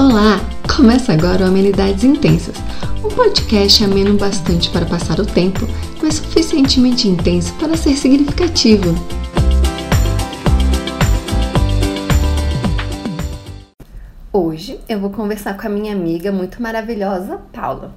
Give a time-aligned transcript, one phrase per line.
[0.00, 0.40] Olá!
[0.74, 2.56] Começa agora o Amenidades Intensas,
[3.04, 5.60] um podcast ameno bastante para passar o tempo,
[6.02, 8.94] mas suficientemente intenso para ser significativo.
[14.32, 17.94] Hoje eu vou conversar com a minha amiga muito maravilhosa, Paula.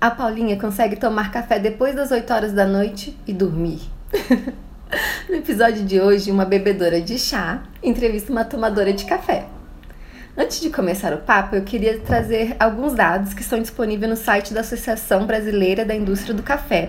[0.00, 3.82] A Paulinha consegue tomar café depois das 8 horas da noite e dormir.
[5.28, 9.44] no episódio de hoje, uma bebedora de chá entrevista uma tomadora de café.
[10.34, 14.54] Antes de começar o papo, eu queria trazer alguns dados que estão disponíveis no site
[14.54, 16.88] da Associação Brasileira da Indústria do Café.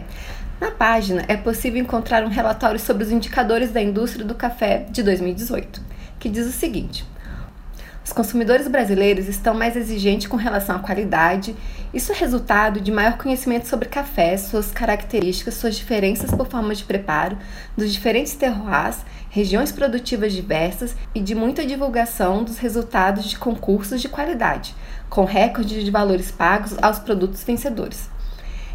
[0.62, 5.04] Na página é possível encontrar um relatório sobre os indicadores da indústria do café de
[5.04, 5.82] 2018,
[6.22, 7.06] que diz o seguinte:
[8.06, 11.56] os consumidores brasileiros estão mais exigentes com relação à qualidade.
[11.94, 16.84] Isso é resultado de maior conhecimento sobre café, suas características, suas diferenças por forma de
[16.84, 17.38] preparo,
[17.78, 18.98] dos diferentes terroirs,
[19.34, 24.76] regiões produtivas diversas e de muita divulgação dos resultados de concursos de qualidade,
[25.10, 28.12] com recordes de valores pagos aos produtos vencedores.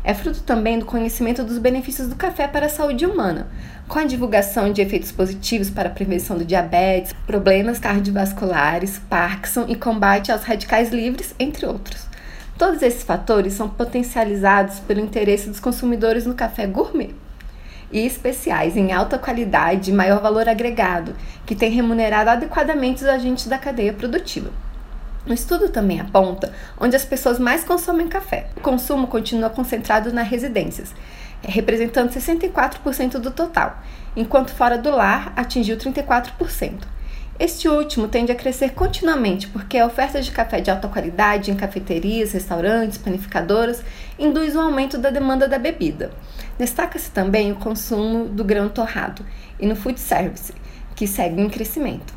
[0.03, 3.47] É fruto também do conhecimento dos benefícios do café para a saúde humana,
[3.87, 9.77] com a divulgação de efeitos positivos para a prevenção do diabetes, problemas cardiovasculares, Parkinson e
[9.77, 12.05] combate aos radicais livres, entre outros.
[12.59, 17.15] Todos esses fatores são potencializados pelo interesse dos consumidores no café gourmet
[17.91, 21.15] e especiais em alta qualidade e maior valor agregado,
[21.47, 24.51] que tem remunerado adequadamente os agentes da cadeia produtiva.
[25.27, 28.49] O estudo também aponta onde as pessoas mais consomem café.
[28.57, 30.95] O consumo continua concentrado nas residências,
[31.43, 33.79] representando 64% do total,
[34.17, 36.99] enquanto fora do lar atingiu 34%.
[37.39, 41.55] Este último tende a crescer continuamente porque a oferta de café de alta qualidade em
[41.55, 43.81] cafeterias, restaurantes, panificadoras
[44.19, 46.11] induz um aumento da demanda da bebida.
[46.59, 49.25] Destaca-se também o consumo do grão torrado
[49.61, 50.53] e no food service,
[50.97, 52.13] que segue em crescimento.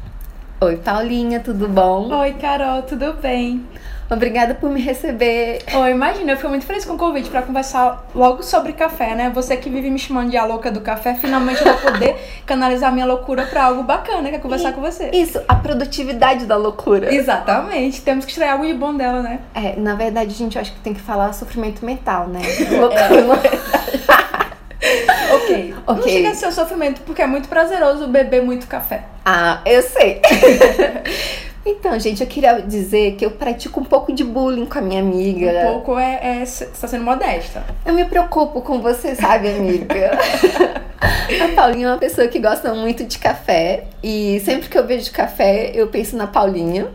[0.59, 2.13] Oi, Paulinha, tudo bom?
[2.13, 3.65] Oi, Carol, tudo bem?
[4.11, 5.59] Obrigada por me receber.
[5.73, 9.31] Oi, imagina, eu fui muito feliz com o convite para conversar logo sobre café, né?
[9.33, 12.15] Você que vive me chamando de a louca do café, finalmente eu vou poder
[12.45, 15.09] canalizar minha loucura para algo bacana, que é conversar e, com você.
[15.13, 17.13] Isso, a produtividade da loucura.
[17.13, 19.39] Exatamente, temos que extrair algo de bom dela, né?
[19.55, 22.41] É, na verdade, gente, eu acho que tem que falar sofrimento mental, né?
[22.69, 23.47] Loucura.
[23.47, 23.80] É.
[25.91, 26.03] ok.
[26.03, 29.03] Não chega a ser um sofrimento, porque é muito prazeroso beber muito café.
[29.25, 30.21] Ah, eu sei.
[31.63, 34.99] Então, gente, eu queria dizer que eu pratico um pouco de bullying com a minha
[34.99, 35.47] amiga.
[35.47, 37.63] Um pouco é, é está sendo modesta.
[37.85, 40.17] Eu me preocupo com você, sabe, amiga?
[40.99, 45.11] a Paulinha é uma pessoa que gosta muito de café e sempre que eu vejo
[45.11, 46.87] café, eu penso na Paulinha.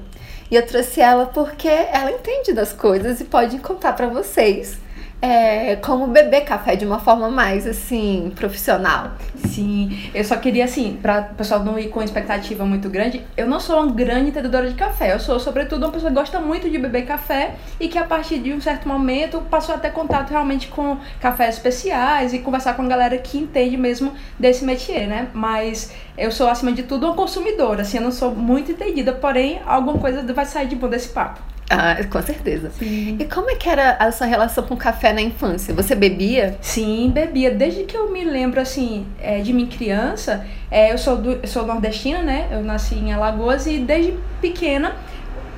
[0.50, 4.78] E eu trouxe ela porque ela entende das coisas e pode contar para vocês
[5.20, 9.12] é, como beber café de uma forma mais assim profissional.
[9.46, 13.46] Sim, eu só queria assim, para o pessoal não ir com expectativa muito grande, eu
[13.46, 16.68] não sou uma grande entendedora de café, eu sou sobretudo uma pessoa que gosta muito
[16.68, 20.30] de beber café e que a partir de um certo momento passou a ter contato
[20.30, 25.28] realmente com cafés especiais e conversar com a galera que entende mesmo desse métier, né?
[25.32, 29.60] Mas eu sou acima de tudo uma consumidora, assim, eu não sou muito entendida, porém
[29.66, 31.40] alguma coisa vai sair de bom desse papo.
[31.68, 32.70] Ah, com certeza.
[32.78, 33.16] Sim.
[33.18, 35.74] E como é que era a sua relação com café na infância?
[35.74, 36.56] Você bebia?
[36.60, 37.50] Sim, bebia.
[37.50, 41.66] Desde que eu me lembro, assim, é, de minha criança, é, eu sou, do, sou
[41.66, 42.48] nordestina, né?
[42.50, 44.94] Eu nasci em Alagoas e desde pequena,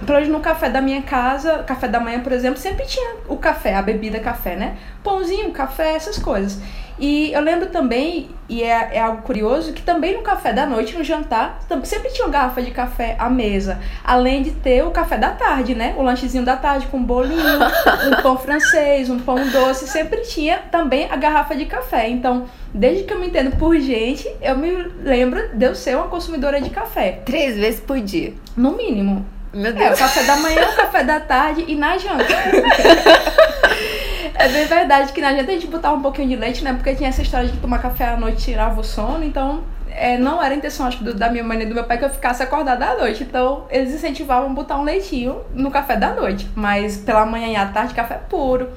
[0.05, 3.37] pelo menos no café da minha casa, café da manhã, por exemplo, sempre tinha o
[3.37, 4.77] café, a bebida café, né?
[5.03, 6.61] Pãozinho, café, essas coisas.
[6.99, 10.97] E eu lembro também, e é, é, algo curioso, que também no café da noite,
[10.97, 13.79] no jantar, sempre tinha uma garrafa de café à mesa.
[14.05, 15.95] Além de ter o café da tarde, né?
[15.97, 17.39] O lanchezinho da tarde com um bolinho,
[18.11, 19.87] um pão francês, um pão doce.
[19.87, 22.09] Sempre tinha também a garrafa de café.
[22.09, 24.71] Então, desde que eu me entendo por gente, eu me
[25.03, 27.21] lembro de eu ser uma consumidora de café.
[27.25, 28.35] Três vezes por dia?
[28.57, 29.25] No mínimo.
[29.53, 29.87] Meu Deus.
[29.87, 32.25] É, o café da manhã, o café da tarde e na janta.
[34.39, 36.73] É bem verdade que na janta a gente botava um pouquinho de leite, né?
[36.73, 40.41] Porque tinha essa história de tomar café à noite tirava o sono, então é, não
[40.41, 42.41] era a intenção, acho do, da minha mãe e do meu pai que eu ficasse
[42.41, 43.25] acordada à noite.
[43.25, 46.49] Então, eles incentivavam botar um leitinho no café da noite.
[46.55, 48.71] Mas pela manhã e à tarde, café puro.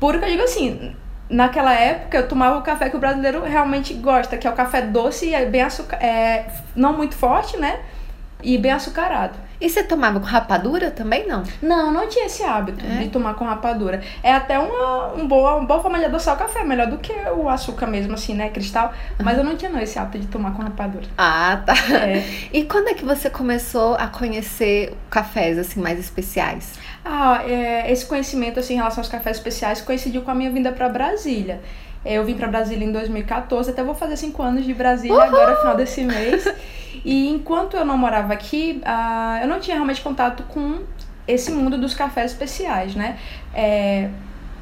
[0.00, 0.92] Puro que eu digo assim,
[1.30, 4.82] naquela época eu tomava o café que o brasileiro realmente gosta, que é o café
[4.82, 7.78] doce e bem açucar, é, não muito forte, né?
[8.42, 9.45] E bem açucarado.
[9.60, 11.42] E você tomava com rapadura também, não?
[11.62, 13.04] Não, não tinha esse hábito é?
[13.04, 14.02] de tomar com rapadura.
[14.22, 17.12] É até uma, um boa, uma boa forma de adoçar o café, melhor do que
[17.36, 18.92] o açúcar mesmo, assim, né, cristal.
[19.22, 21.06] Mas eu não tinha não esse hábito de tomar com rapadura.
[21.16, 21.74] Ah, tá.
[21.96, 22.24] É.
[22.52, 26.74] E quando é que você começou a conhecer cafés, assim, mais especiais?
[27.04, 30.72] Ah, é, esse conhecimento, assim, em relação aos cafés especiais coincidiu com a minha vinda
[30.72, 31.60] para Brasília.
[32.06, 35.24] Eu vim para Brasília em 2014, até vou fazer cinco anos de Brasília Uhul!
[35.24, 36.46] agora, final desse mês.
[37.04, 40.80] E enquanto eu não morava aqui, uh, eu não tinha realmente contato com
[41.28, 43.16] esse mundo dos cafés especiais, né?
[43.54, 44.08] É,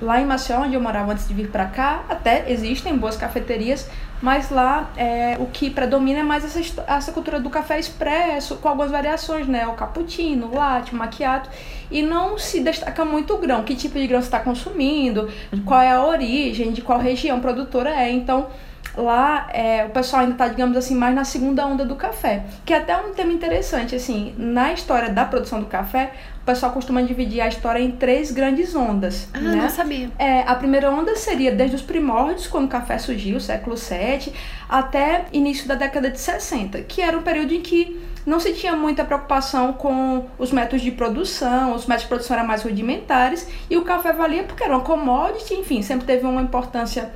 [0.01, 3.89] lá em Maceió, onde eu morava antes de vir para cá, até existem boas cafeterias,
[4.25, 8.71] mas lá é, o que predomina é mais essa, essa cultura do café expresso, com
[8.71, 9.67] algumas variações, né?
[9.67, 11.51] O cappuccino, o latte, o macchiato,
[11.91, 15.29] e não se destaca muito o grão, que tipo de grão você está consumindo,
[15.67, 18.11] qual é a origem, de qual região produtora é.
[18.11, 18.47] Então,
[18.97, 22.45] lá é, o pessoal ainda está, digamos assim, mais na segunda onda do café.
[22.65, 26.13] Que é até um tema interessante, assim, na história da produção do café,
[26.43, 29.29] o pessoal costuma dividir a história em três grandes ondas.
[29.33, 29.57] Ah, né?
[29.57, 30.11] não sabia.
[30.19, 34.33] É, a primeira onda seria desde os primórdios, quando o café surgiu, século VII,
[34.69, 38.75] até início da década de 60, que era um período em que não se tinha
[38.75, 43.77] muita preocupação com os métodos de produção, os métodos de produção eram mais rudimentares, e
[43.77, 47.11] o café valia porque era uma commodity, enfim, sempre teve uma importância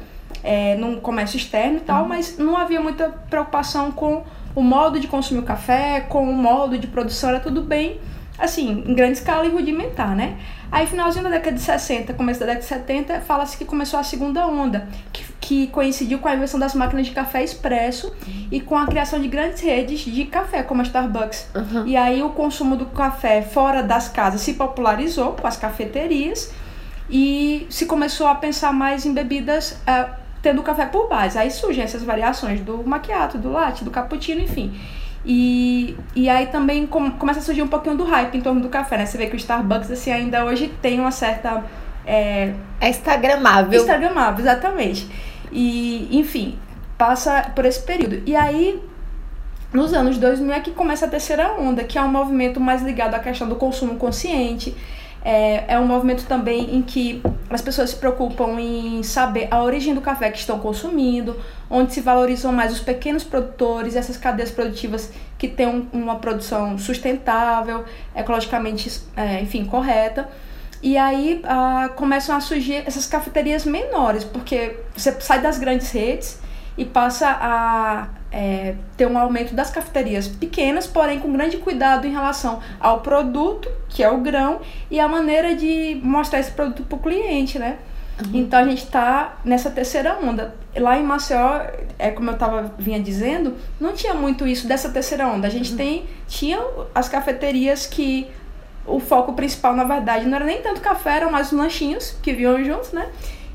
[0.48, 2.08] é, no comércio externo e tal, uhum.
[2.08, 4.24] mas não havia muita preocupação com
[4.54, 8.00] o modo de consumir o café, com o modo de produção, era tudo bem,
[8.38, 10.38] assim, em grande escala e rudimentar, né?
[10.72, 14.02] Aí, finalzinho da década de 60, começo da década de 70, fala-se que começou a
[14.02, 18.48] segunda onda, que, que coincidiu com a invenção das máquinas de café expresso uhum.
[18.50, 21.46] e com a criação de grandes redes de café, como a Starbucks.
[21.54, 21.86] Uhum.
[21.86, 26.54] E aí, o consumo do café fora das casas se popularizou com as cafeterias
[27.10, 31.38] e se começou a pensar mais em bebidas uh, tendo café por base.
[31.38, 34.78] Aí surgem essas variações do macchiato, do latte, do cappuccino, enfim.
[35.24, 38.68] E, e aí também com, começa a surgir um pouquinho do hype em torno do
[38.68, 39.06] café, né?
[39.06, 41.64] Você vê que o Starbucks, assim, ainda hoje tem uma certa...
[42.06, 43.78] É, é instagramável.
[43.78, 45.10] Instagramável, exatamente.
[45.52, 46.58] E, enfim,
[46.96, 48.22] passa por esse período.
[48.24, 48.82] E aí,
[49.72, 53.14] nos anos 2000 é que começa a terceira onda, que é um movimento mais ligado
[53.14, 54.74] à questão do consumo consciente,
[55.24, 59.94] é, é um movimento também em que as pessoas se preocupam em saber a origem
[59.94, 61.36] do café que estão consumindo,
[61.70, 66.78] onde se valorizam mais os pequenos produtores, essas cadeias produtivas que têm um, uma produção
[66.78, 67.84] sustentável,
[68.14, 70.28] ecologicamente, é, enfim, correta.
[70.82, 76.38] E aí ah, começam a surgir essas cafeterias menores, porque você sai das grandes redes
[76.76, 82.10] e passa a é, ter um aumento das cafeterias pequenas, porém com grande cuidado em
[82.10, 84.60] relação ao produto, que é o grão,
[84.90, 87.78] e a maneira de mostrar esse produto para o cliente, né?
[88.20, 88.40] Uhum.
[88.40, 90.54] Então a gente está nessa terceira onda.
[90.76, 91.62] Lá em Maceió,
[91.98, 95.46] é como eu tava vinha dizendo, não tinha muito isso dessa terceira onda.
[95.46, 95.76] A gente uhum.
[95.76, 96.58] tem tinha
[96.94, 98.28] as cafeterias que
[98.86, 102.32] o foco principal, na verdade, não era nem tanto café, eram mais os lanchinhos que
[102.32, 103.08] vinham juntos, né?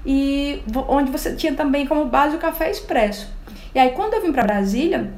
[0.06, 3.28] E onde você tinha também como base o café expresso.
[3.74, 5.12] E aí, quando eu vim para Brasília,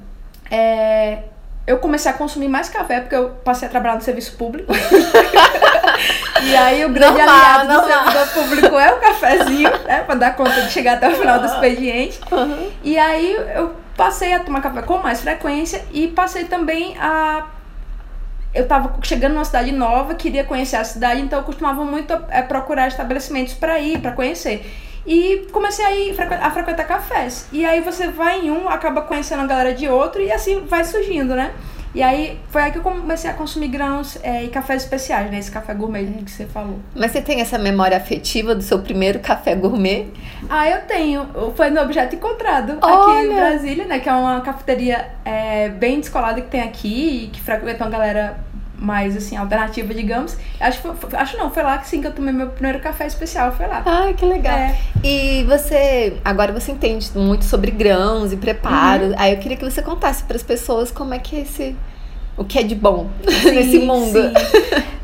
[0.49, 1.19] é,
[1.67, 4.71] eu comecei a consumir mais café, porque eu passei a trabalhar no serviço público.
[6.43, 7.81] e aí, o grande normal, aliado normal.
[7.81, 11.39] do servidor público é o cafezinho, né, para dar conta de chegar até o final
[11.39, 12.19] do expediente.
[12.31, 12.71] Uhum.
[12.83, 17.47] E aí, eu passei a tomar café com mais frequência e passei também a
[18.55, 22.41] eu estava chegando numa cidade nova, queria conhecer a cidade, então eu costumava muito é,
[22.41, 24.65] procurar estabelecimentos para ir, para conhecer.
[25.05, 27.47] E comecei a, ir, a frequentar cafés.
[27.51, 30.83] E aí você vai em um, acaba conhecendo a galera de outro e assim vai
[30.83, 31.53] surgindo, né?
[31.95, 35.39] E aí foi aí que eu comecei a consumir grãos é, e cafés especiais, né?
[35.39, 36.77] Esse café gourmet que você falou.
[36.93, 40.07] Mas você tem essa memória afetiva do seu primeiro café gourmet?
[40.49, 41.25] Ah, eu tenho.
[41.55, 43.19] Foi no Objeto Encontrado, Olha.
[43.19, 43.99] aqui em Brasília, né?
[43.99, 48.37] Que é uma cafeteria é, bem descolada que tem aqui e que frequenta uma galera
[48.77, 50.37] mais assim, alternativa, digamos.
[50.59, 50.81] Acho,
[51.13, 53.83] acho não, foi lá que sim que eu tomei meu primeiro café especial, foi lá.
[53.85, 54.57] Ai, que legal.
[54.57, 54.77] É.
[55.03, 59.05] E você, agora você entende muito sobre grãos e preparo.
[59.05, 59.15] Uhum.
[59.17, 61.75] Aí eu queria que você contasse para as pessoas como é que é esse
[62.37, 63.09] o que é de bom
[63.41, 64.19] sim, nesse mundo.
[64.19, 64.33] Sim.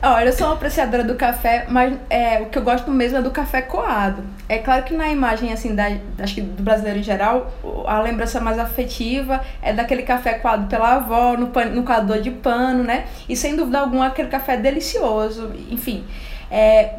[0.04, 3.22] Olha, eu sou uma apreciadora do café, mas é, o que eu gosto mesmo é
[3.22, 4.24] do café coado.
[4.50, 7.54] É claro que na imagem, assim, da, acho que do brasileiro em geral,
[7.86, 12.32] a lembrança mais afetiva é daquele café coado pela avó, no, pan, no coador de
[12.32, 13.06] pano, né?
[13.30, 16.04] E sem dúvida alguma, aquele café delicioso, enfim.
[16.50, 16.96] É,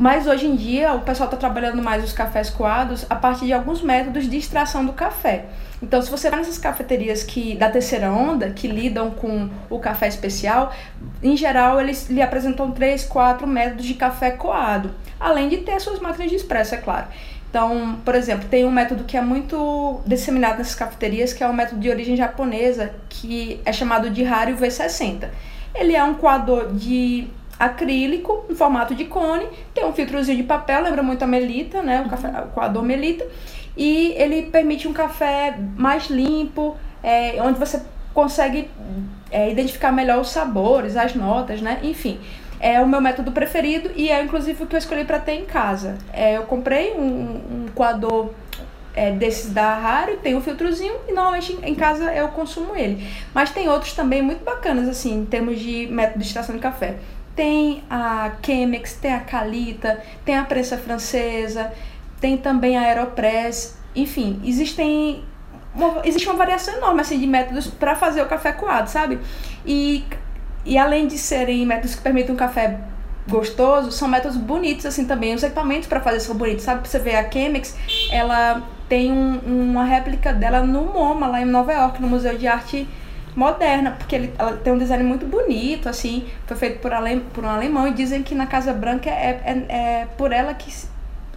[0.00, 3.52] mas hoje em dia o pessoal está trabalhando mais os cafés coados a partir de
[3.52, 5.44] alguns métodos de extração do café.
[5.82, 10.08] Então, se você vai nessas cafeterias que da terceira onda, que lidam com o café
[10.08, 10.72] especial,
[11.22, 15.82] em geral eles lhe apresentam três, quatro métodos de café coado, além de ter as
[15.82, 17.06] suas máquinas de expresso, é claro.
[17.50, 21.52] Então, por exemplo, tem um método que é muito disseminado nessas cafeterias, que é um
[21.52, 25.28] método de origem japonesa, que é chamado de Hario V60.
[25.74, 27.28] Ele é um coador de
[27.60, 32.02] acrílico, em formato de cone, tem um filtrozinho de papel, lembra muito a melita, né?
[32.06, 33.26] O, café, o coador melita
[33.76, 37.82] e ele permite um café mais limpo, é, onde você
[38.14, 38.70] consegue
[39.30, 41.80] é, identificar melhor os sabores, as notas, né?
[41.82, 42.18] Enfim,
[42.58, 45.44] é o meu método preferido e é inclusive o que eu escolhi para ter em
[45.44, 45.98] casa.
[46.14, 48.30] É, eu comprei um, um coador
[48.94, 53.06] é, desses da Raro, tem um filtrozinho e normalmente em casa eu consumo ele.
[53.34, 56.96] Mas tem outros também muito bacanas, assim, em termos de método de extração de café.
[57.34, 61.72] Tem a Chemex, tem a Calita, tem a prensa francesa,
[62.20, 63.78] tem também a Aeropress.
[63.94, 65.24] Enfim, existem
[65.74, 69.18] uma, existe uma variação enorme assim, de métodos para fazer o café coado, sabe?
[69.64, 70.04] E,
[70.64, 72.78] e além de serem métodos que permitem um café
[73.28, 75.34] gostoso, são métodos bonitos assim também.
[75.34, 76.86] Os equipamentos para fazer são bonitos, sabe?
[76.86, 77.76] Você vê a Chemex,
[78.10, 79.38] ela tem um,
[79.70, 82.88] uma réplica dela no MoMA, lá em Nova York, no Museu de Arte
[83.40, 86.92] Moderna, porque ele, ela tem um design muito bonito, assim, foi feito por,
[87.32, 90.70] por um alemão, e dizem que na Casa Branca é, é, é por ela que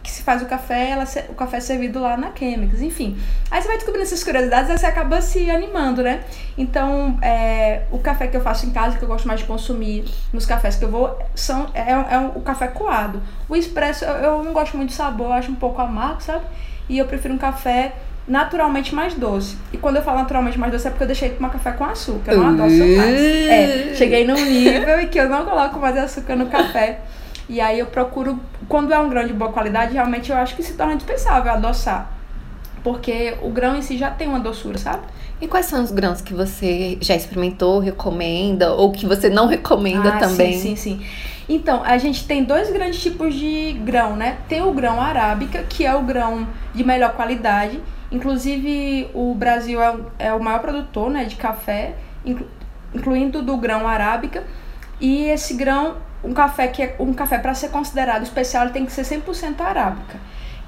[0.03, 3.17] que se faz o café, ela, o café é servido lá na Chemix, enfim.
[3.49, 6.25] Aí você vai descobrindo essas curiosidades e você acaba se animando, né?
[6.57, 10.03] Então, é, o café que eu faço em casa, que eu gosto mais de consumir
[10.33, 13.23] nos cafés que eu vou, são, é, é o café coado.
[13.47, 16.43] O expresso, eu, eu não gosto muito do sabor, eu acho um pouco amargo, sabe?
[16.89, 17.93] E eu prefiro um café
[18.27, 19.57] naturalmente mais doce.
[19.71, 21.83] E quando eu falo naturalmente mais doce é porque eu deixei de tomar café com
[21.83, 22.31] açúcar.
[22.31, 23.21] Eu não adoço mais.
[23.21, 27.01] É, cheguei num nível em que eu não coloco mais açúcar no café.
[27.49, 28.39] E aí eu procuro,
[28.69, 32.09] quando é um grão de boa qualidade, realmente eu acho que se torna indispensável adoçar.
[32.83, 35.03] Porque o grão em si já tem uma doçura, sabe?
[35.41, 40.09] E quais são os grãos que você já experimentou, recomenda, ou que você não recomenda
[40.09, 40.53] ah, também?
[40.53, 41.05] Sim, sim, sim.
[41.47, 44.37] Então, a gente tem dois grandes tipos de grão, né?
[44.47, 47.79] Tem o grão arábica, que é o grão de melhor qualidade.
[48.13, 52.47] Inclusive, o Brasil é, é o maior produtor né, de café, inclu,
[52.93, 54.43] incluindo do grão arábica.
[55.01, 58.85] E esse grão um café que é um café para ser considerado especial, ele tem
[58.85, 60.17] que ser 100% arábica.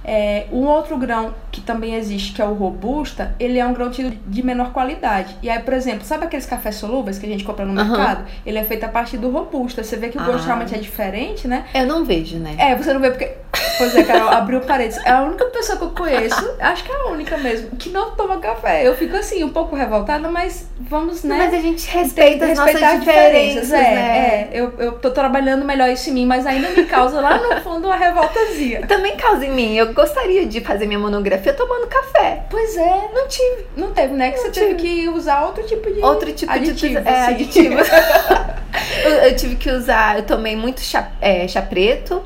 [0.06, 3.90] É, um outro grão que também existe, que é o robusta, ele é um grão
[3.90, 5.36] tido de menor qualidade.
[5.42, 7.88] E aí, por exemplo, sabe aqueles cafés solúveis que a gente compra no uhum.
[7.88, 8.26] mercado?
[8.46, 9.84] Ele é feito a partir do robusta.
[9.84, 10.48] Você vê que o gosto ah.
[10.48, 11.66] realmente é diferente, né?
[11.74, 12.56] Eu não vejo, né?
[12.58, 13.32] É, você não vê porque.
[13.78, 14.98] Pois é, Carol, abriu paredes.
[15.06, 18.12] É a única pessoa que eu conheço, acho que é a única mesmo, que não
[18.12, 18.88] toma café.
[18.88, 21.38] Eu fico assim, um pouco revoltada, mas vamos, né?
[21.38, 24.18] Mas a gente respeita as nossas diferenças, diferenças é, né?
[24.18, 27.62] É, eu, eu tô trabalhando melhor isso em mim, mas ainda me causa lá no
[27.62, 28.86] fundo uma revoltazinha.
[28.88, 29.76] Também causa em mim.
[29.76, 32.44] Eu gostaria de fazer minha monografia tomando café.
[32.50, 33.10] Pois é.
[33.14, 33.66] Não tive.
[33.76, 34.32] Não teve, né?
[34.32, 34.66] Que não você tive.
[34.76, 37.08] teve que usar outro tipo de Outro tipo aditivo, de...
[37.08, 37.34] É, assim.
[37.34, 37.76] aditivo.
[39.06, 40.18] eu, eu, tive que usar...
[40.18, 42.22] Eu tomei muito chá, é, chá preto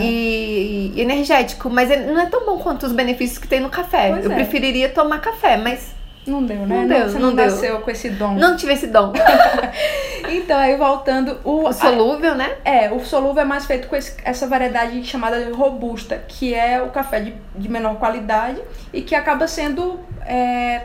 [0.00, 1.68] e, e, energético.
[1.68, 4.10] Mas não é tão bom quanto os benefícios que tem no café.
[4.10, 4.34] Pois eu é.
[4.34, 5.99] preferiria tomar café, mas
[6.30, 6.80] não deu, né?
[6.80, 7.44] Não, deu, você não, não deu.
[7.46, 8.34] nasceu com esse dom.
[8.34, 9.12] Não tive esse dom.
[10.28, 11.38] então, aí voltando.
[11.44, 12.56] O, o solúvel, a, né?
[12.64, 16.80] É, o solúvel é mais feito com esse, essa variedade chamada de robusta, que é
[16.82, 18.60] o café de, de menor qualidade
[18.92, 20.82] e que acaba sendo é,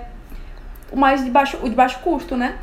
[0.92, 2.56] o mais de baixo, o de baixo custo, né?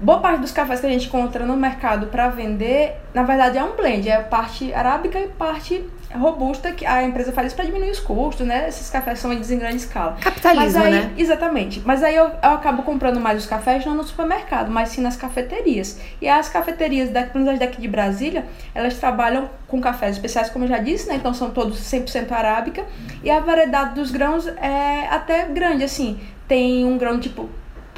[0.00, 3.62] Boa parte dos cafés que a gente encontra no mercado para vender, na verdade é
[3.62, 5.84] um blend, é parte arábica e parte
[6.16, 8.68] robusta que a empresa faz isso para diminuir os custos, né?
[8.68, 10.16] Esses cafés são vendidos em grande escala.
[10.20, 11.12] Capitalismo, aí, né?
[11.16, 11.82] Exatamente.
[11.84, 15.16] Mas aí eu, eu, acabo comprando mais os cafés não no supermercado, mas sim nas
[15.16, 16.00] cafeterias.
[16.20, 18.44] E as cafeterias daqui, daqui de Brasília,
[18.74, 21.16] elas trabalham com cafés especiais, como eu já disse, né?
[21.16, 22.84] Então são todos 100% arábica.
[23.22, 26.20] E a variedade dos grãos é até grande, assim.
[26.46, 27.48] Tem um grão tipo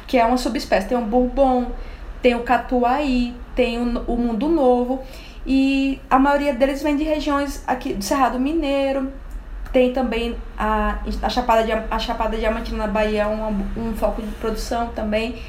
[0.07, 1.71] que é uma subespécie, tem o bourbon,
[2.21, 5.03] tem o catuai, tem o, o mundo novo.
[5.47, 9.13] E a maioria deles vem de regiões aqui do Cerrado Mineiro.
[9.71, 14.89] Tem também a, a, Chapada, a Chapada Diamantina na Bahia, um, um foco de produção
[14.89, 15.41] também.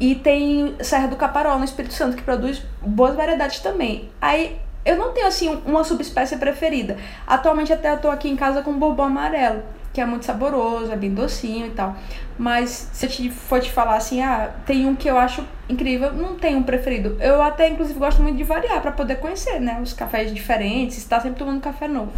[0.00, 4.10] E tem Serra do Caparol, no Espírito Santo, que produz boas variedades também.
[4.20, 6.96] Aí eu não tenho assim uma subespécie preferida.
[7.24, 10.96] Atualmente até eu tô aqui em casa com bourbon amarelo que é muito saboroso, é
[10.96, 11.96] bem docinho e tal.
[12.38, 16.12] Mas se eu te, for te falar assim, ah, tem um que eu acho incrível,
[16.12, 17.16] não tem um preferido.
[17.20, 19.80] Eu até, inclusive, gosto muito de variar para poder conhecer, né?
[19.82, 22.12] Os cafés diferentes, estar sempre tomando café novo.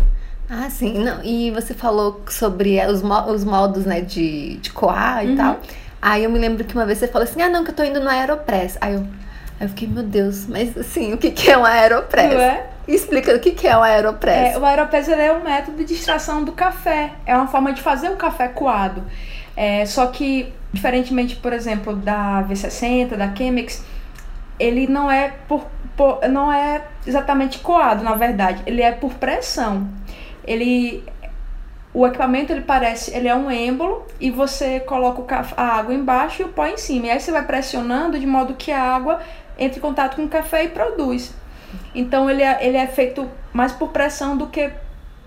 [0.48, 1.02] Ah, sim.
[1.02, 5.36] Não, e você falou sobre os, os modos, né, de, de coar e uhum.
[5.36, 5.60] tal.
[6.00, 7.82] Aí eu me lembro que uma vez você falou assim, ah, não, que eu tô
[7.82, 8.76] indo no Aeropress.
[8.80, 9.06] Aí eu,
[9.62, 12.34] aí eu fiquei, meu Deus, mas assim, o que, que é um Aeropress?
[12.34, 12.66] Não é?
[12.86, 14.56] Explica o que é o Aeropress.
[14.56, 17.12] É, o Aeropress é um método de extração do café.
[17.24, 19.04] É uma forma de fazer o café coado.
[19.56, 23.84] É, só que, diferentemente, por exemplo, da V60, da Chemex,
[24.58, 25.64] ele não é por,
[25.96, 28.62] por, não é exatamente coado, na verdade.
[28.66, 29.88] Ele é por pressão.
[30.44, 31.04] Ele
[31.94, 36.44] o equipamento ele parece, ele é um êmbolo e você coloca a água embaixo e
[36.46, 37.06] o pó em cima.
[37.06, 39.20] E aí você vai pressionando de modo que a água
[39.58, 41.34] entre em contato com o café e produz.
[41.94, 44.70] Então ele é, ele é feito mais por pressão do que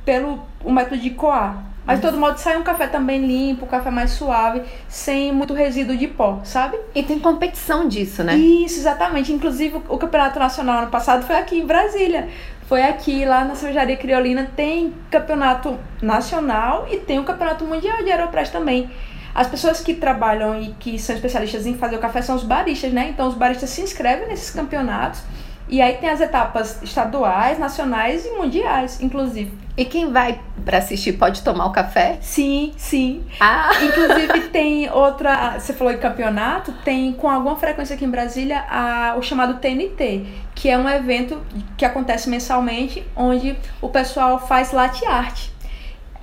[0.04, 1.64] pelo o método de coar.
[1.86, 5.54] Mas de todo modo sai um café também limpo, um café mais suave, sem muito
[5.54, 6.80] resíduo de pó, sabe?
[6.96, 8.36] E tem competição disso, né?
[8.36, 9.32] Isso, exatamente.
[9.32, 12.28] Inclusive o Campeonato Nacional ano passado foi aqui em Brasília.
[12.68, 18.12] Foi aqui, lá na Cervejaria Criolina, tem campeonato nacional e tem o campeonato mundial de
[18.12, 18.90] Aeropress também.
[19.36, 22.94] As pessoas que trabalham e que são especialistas em fazer o café são os baristas,
[22.94, 23.10] né?
[23.10, 25.22] Então os baristas se inscrevem nesses campeonatos
[25.68, 29.52] E aí tem as etapas estaduais, nacionais e mundiais, inclusive.
[29.76, 32.18] E quem vai para assistir pode tomar o café?
[32.22, 33.24] Sim, sim.
[33.42, 33.72] Ah!
[33.84, 39.16] Inclusive tem outra, você falou de campeonato, tem com alguma frequência aqui em Brasília a,
[39.18, 41.42] o chamado TNT, que é um evento
[41.76, 45.50] que acontece mensalmente, onde o pessoal faz latte art.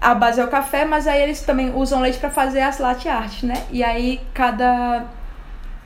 [0.02, 3.08] A base é o café, mas aí eles também usam leite para fazer as latte
[3.08, 3.54] art, né?
[3.70, 5.04] E aí cada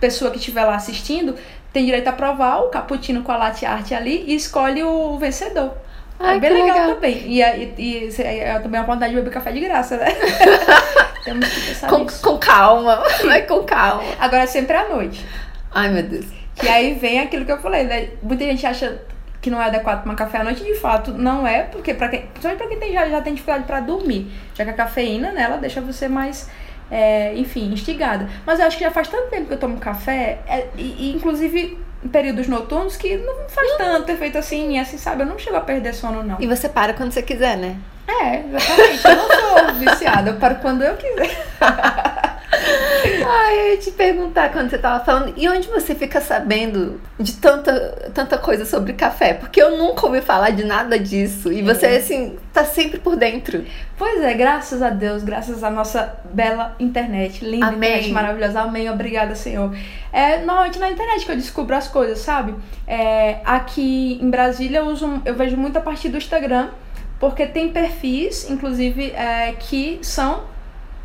[0.01, 1.37] pessoa que estiver lá assistindo
[1.73, 5.75] tem direito a provar o cappuccino com a latte art ali e escolhe o vencedor.
[6.19, 6.95] Ai, é bem legal, legal.
[6.95, 7.19] também.
[7.27, 10.07] E, e, e, e é também uma vontade de beber café de graça, né?
[11.23, 12.23] Temos que pensar Com, nisso.
[12.23, 14.05] com calma, vai com calma.
[14.19, 15.27] Agora é sempre à noite.
[15.71, 16.25] Ai, meu Deus.
[16.55, 18.09] Que aí vem aquilo que eu falei, né?
[18.23, 18.99] Muita gente acha
[19.47, 22.23] que não é adequado tomar café à noite, de fato não é, porque para quem,
[22.23, 24.27] principalmente pra quem tem, já, já tem dificuldade para dormir,
[24.57, 26.51] já que a cafeína, né, ela deixa você mais,
[26.91, 28.29] é, enfim, instigada.
[28.45, 31.13] Mas eu acho que já faz tanto tempo que eu tomo café, é, e, e,
[31.15, 35.23] inclusive em períodos noturnos, que não faz tanto efeito assim, mim, assim, sabe?
[35.23, 36.39] Eu não chego a perder sono, não.
[36.41, 37.77] E você para quando você quiser, né?
[38.09, 39.07] É, exatamente.
[39.07, 41.47] Eu não sou viciada, eu paro quando eu quiser.
[43.29, 47.33] Ai, eu ia te perguntar quando você tava falando, e onde você fica sabendo de
[47.35, 49.35] tanta, tanta coisa sobre café?
[49.35, 51.53] Porque eu nunca ouvi falar de nada disso.
[51.53, 51.97] E você, É.
[51.97, 53.65] assim, tá sempre por dentro.
[53.99, 57.91] Pois é, graças a Deus, graças à nossa bela internet, linda Amém.
[57.91, 58.61] internet maravilhosa.
[58.61, 59.75] Amém, obrigada, Senhor.
[60.13, 62.55] É normalmente na internet que eu descubro as coisas, sabe?
[62.87, 66.69] É, aqui em Brasília eu, uso, eu vejo muito a partir do Instagram,
[67.19, 70.45] porque tem perfis, inclusive, é, que são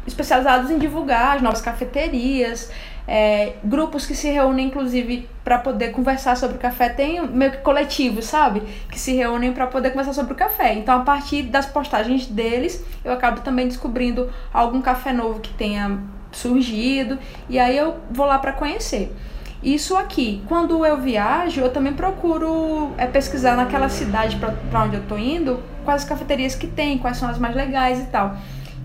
[0.05, 2.72] especializados em divulgar as novas cafeterias,
[3.08, 6.89] é, grupos que se reúnem, inclusive, para poder conversar sobre o café.
[6.89, 8.62] Tem meio que coletivos, sabe?
[8.89, 10.74] Que se reúnem para poder conversar sobre o café.
[10.74, 16.00] Então, a partir das postagens deles, eu acabo também descobrindo algum café novo que tenha
[16.31, 17.17] surgido.
[17.50, 19.13] E aí eu vou lá para conhecer.
[19.63, 25.03] Isso aqui, quando eu viajo, eu também procuro é, pesquisar naquela cidade para onde eu
[25.03, 28.38] tô indo, quais cafeterias que tem, quais são as mais legais e tal.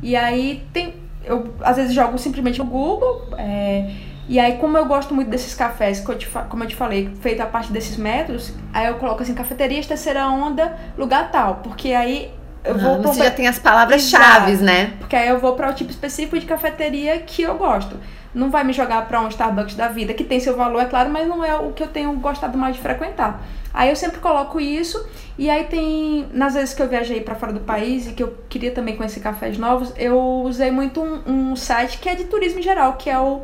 [0.02, 1.05] E aí tem.
[1.26, 3.26] Eu às vezes jogo simplesmente no Google.
[3.36, 3.90] é,
[4.28, 7.10] e aí, como eu gosto muito desses cafés, que eu te como eu te falei,
[7.20, 11.56] feito a partir desses métodos, aí eu coloco assim, cafeterias, terceira onda, lugar tal.
[11.62, 12.32] Porque aí
[12.64, 14.94] eu vou Ah, pra- você já tem as palavras-chave, né?
[14.98, 17.96] porque aí eu vou para o tipo específico de cafeteria que eu gosto.
[18.36, 21.08] Não vai me jogar para um Starbucks da vida, que tem seu valor, é claro,
[21.10, 23.42] mas não é o que eu tenho gostado mais de frequentar.
[23.72, 26.28] Aí eu sempre coloco isso, e aí tem.
[26.34, 29.20] Nas vezes que eu viajei para fora do país e que eu queria também conhecer
[29.20, 33.08] cafés novos, eu usei muito um, um site que é de turismo em geral, que
[33.08, 33.40] é o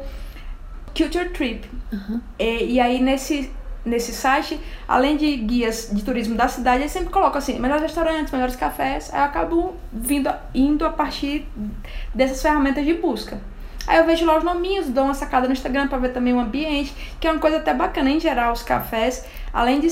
[0.94, 1.68] Culture Trip.
[2.38, 3.50] E, e aí nesse,
[3.84, 8.30] nesse site, além de guias de turismo da cidade, eles sempre colocam assim, melhores restaurantes,
[8.30, 9.10] melhores cafés.
[9.12, 11.46] Aí eu acabo vindo, indo a partir
[12.14, 13.40] dessas ferramentas de busca.
[13.86, 16.40] Aí eu vejo lá os nominhos, dou uma sacada no Instagram pra ver também o
[16.40, 18.10] ambiente, que é uma coisa até bacana.
[18.10, 19.88] Em geral, os cafés, além de,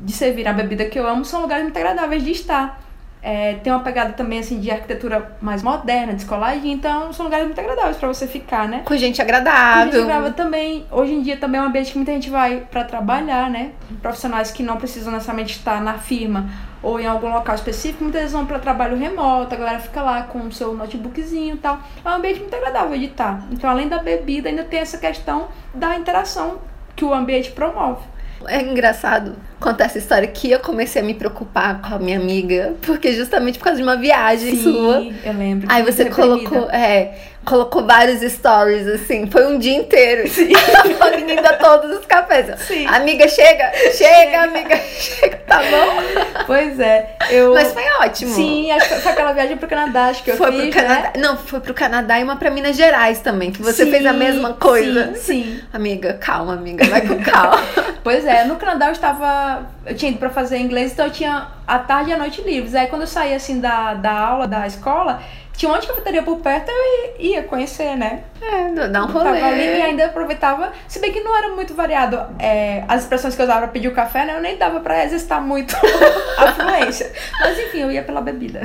[0.00, 2.80] de servir a bebida que eu amo, são lugares muito agradáveis de estar.
[3.24, 7.60] É, tem uma pegada também assim de arquitetura mais moderna, descoladinha, então são lugares muito
[7.60, 8.82] agradáveis pra você ficar, né?
[8.84, 9.92] Com gente agradável.
[9.92, 12.82] gente grava também, hoje em dia também é um ambiente que muita gente vai pra
[12.82, 13.70] trabalhar, né?
[14.00, 16.50] Profissionais que não precisam necessariamente estar na firma
[16.82, 20.22] ou em algum local específico, muitas vezes vão para trabalho remoto, a galera fica lá
[20.24, 21.78] com o seu notebookzinho e tal.
[22.04, 23.46] É um ambiente muito agradável de estar.
[23.50, 26.58] Então, além da bebida, ainda tem essa questão da interação
[26.96, 28.02] que o ambiente promove.
[28.48, 32.74] É engraçado contar essa história que eu comecei a me preocupar com a minha amiga,
[32.82, 35.06] porque justamente por causa de uma viagem sua.
[35.24, 35.66] eu lembro.
[35.70, 40.28] Aí você colocou, é, colocou vários stories, assim, foi um dia inteiro.
[40.98, 42.58] Falando indo a todos os cafés.
[42.60, 42.86] Sim.
[42.86, 46.44] Amiga, chega, chega, amiga, chega, tá bom?
[46.46, 47.54] Pois é, eu.
[47.54, 48.34] Mas foi ótimo.
[48.34, 51.02] Sim, acho que foi aquela viagem pro Canadá, acho que eu foi fiz, pro Canadá.
[51.02, 51.12] né?
[51.18, 54.12] Não, foi pro Canadá e uma pra Minas Gerais também, que você Sim, fez a
[54.12, 55.14] mesma coisa.
[55.14, 55.60] Sim, sim.
[55.72, 57.62] Amiga, calma, amiga, vai com calma.
[58.02, 59.51] Pois é, no Canadá eu estava.
[59.84, 62.74] Eu tinha ido pra fazer inglês, então eu tinha a tarde e a noite livres.
[62.74, 65.22] Aí quando eu saía assim da, da aula, da escola,
[65.56, 68.24] tinha um monte de cafeteria por perto, eu ia, conhecer, né?
[68.40, 69.82] É, dá um Tava ali e rolê.
[69.82, 73.60] ainda aproveitava, se bem que não era muito variado é, as expressões que eu usava
[73.60, 74.36] pra pedir o café, né?
[74.36, 75.76] Eu nem dava pra exercitar muito
[76.38, 77.12] a fluência.
[77.40, 78.60] Mas enfim, eu ia pela bebida.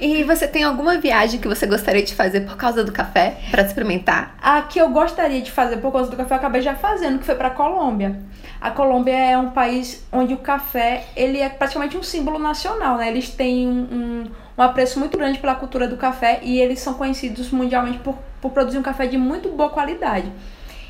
[0.00, 3.62] E você tem alguma viagem que você gostaria de fazer por causa do café, pra
[3.62, 4.36] experimentar?
[4.40, 7.24] A que eu gostaria de fazer por causa do café, eu acabei já fazendo, que
[7.26, 8.16] foi pra Colômbia.
[8.60, 13.08] A Colômbia é um país onde o café ele é praticamente um símbolo nacional, né?
[13.08, 16.94] Eles têm um, um, um apreço muito grande pela cultura do café e eles são
[16.94, 20.32] conhecidos mundialmente por, por produzir um café de muito boa qualidade.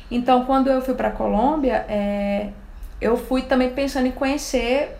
[0.09, 2.49] Então, quando eu fui pra Colômbia, é,
[2.99, 4.97] eu fui também pensando em conhecer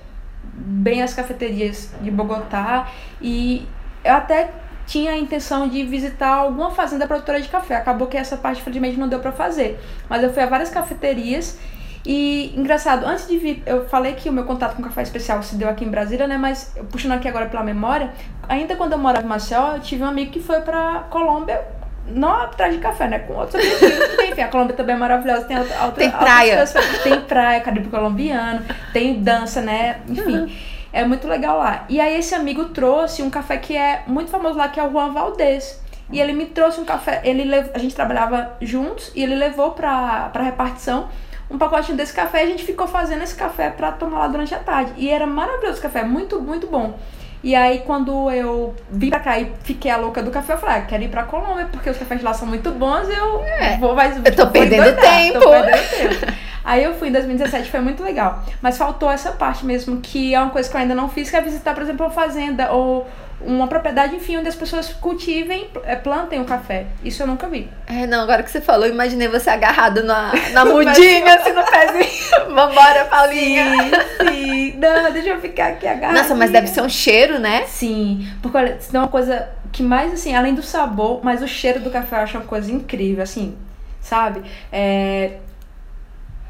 [0.53, 2.87] bem as cafeterias de Bogotá
[3.19, 3.67] e
[4.03, 4.51] eu até
[4.85, 7.75] tinha a intenção de visitar alguma fazenda produtora de café.
[7.75, 9.79] Acabou que essa parte, infelizmente, não deu pra fazer.
[10.07, 11.59] Mas eu fui a várias cafeterias
[12.05, 15.55] E engraçado, antes de vir, eu falei que o meu contato com café especial se
[15.55, 16.37] deu aqui em Brasília, né?
[16.37, 18.11] Mas puxando aqui agora pela memória,
[18.47, 21.61] ainda quando eu morava em Maceió, eu tive um amigo que foi pra Colômbia
[22.07, 23.19] não atrás de café, né?
[23.19, 24.19] Com outros objetivos.
[24.29, 25.43] Enfim, a Colômbia também é maravilhosa.
[25.45, 26.65] Tem, outra, outra, tem praia.
[27.03, 29.99] tem praia, Caribe colombiano, tem dança, né?
[30.07, 30.39] Enfim.
[30.39, 30.49] Uhum.
[30.91, 31.85] É muito legal lá.
[31.87, 34.91] E aí esse amigo trouxe um café que é muito famoso lá, que é o
[34.91, 35.79] Juan Valdez.
[36.11, 40.29] E ele me trouxe um café, ele a gente trabalhava juntos e ele levou pra,
[40.33, 41.07] pra repartição
[41.49, 44.59] um pacotinho desse café a gente ficou fazendo esse café pra tomar lá durante a
[44.59, 44.93] tarde.
[44.97, 46.97] E era maravilhoso o café, muito, muito bom.
[47.43, 50.77] E aí, quando eu vim pra cá e fiquei a louca do café, eu falei,
[50.77, 53.43] ah, quero ir pra Colômbia, porque os cafés de lá são muito bons e eu
[53.43, 54.17] é, vou mais.
[54.17, 55.39] Eu tô perdendo doidar, tempo.
[55.39, 56.33] Tô perdendo tempo.
[56.63, 58.43] Aí eu fui em 2017, foi muito legal.
[58.61, 61.35] Mas faltou essa parte mesmo, que é uma coisa que eu ainda não fiz, que
[61.35, 63.07] é visitar, por exemplo, uma fazenda ou
[63.41, 66.87] uma propriedade, enfim, onde as pessoas cultivem, é, plantem o café.
[67.03, 67.69] Isso eu nunca vi.
[67.87, 72.29] É, não, agora que você falou, imaginei você agarrado na, na mudinha, assim, no pezinho.
[72.53, 73.65] Vambora, Paulinha.
[73.65, 74.68] Sim, sim.
[74.79, 76.15] Não, deixa eu ficar aqui agarrado.
[76.15, 77.65] Nossa, mas deve ser um cheiro, né?
[77.65, 81.47] Sim, porque olha, isso é uma coisa que mais, assim, além do sabor, mas o
[81.47, 83.55] cheiro do café eu acho uma coisa incrível, assim,
[84.01, 84.41] sabe?
[84.71, 85.37] É,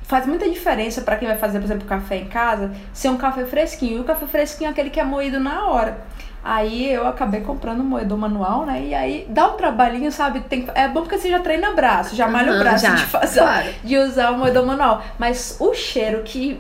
[0.04, 3.46] faz muita diferença para quem vai fazer, por exemplo, café em casa, ser um café
[3.46, 3.98] fresquinho.
[3.98, 5.98] E o café fresquinho é aquele que é moído na hora.
[6.44, 8.82] Aí eu acabei comprando um moedor manual, né?
[8.86, 10.40] E aí dá um trabalhinho, sabe?
[10.42, 13.06] Tem, é bom porque você já treina braço, já malha uhum, o braço já, de
[13.06, 13.68] fazer, claro.
[13.84, 15.04] de usar o moedor manual.
[15.20, 16.60] Mas o cheiro que